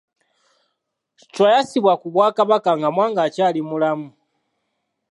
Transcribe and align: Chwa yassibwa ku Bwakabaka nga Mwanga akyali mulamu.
Chwa 1.33 1.47
yassibwa 1.55 1.93
ku 2.01 2.07
Bwakabaka 2.13 2.69
nga 2.77 2.87
Mwanga 2.95 3.21
akyali 3.27 3.59
mulamu. 3.69 4.07